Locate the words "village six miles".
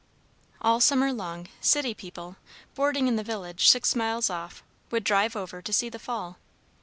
3.23-4.31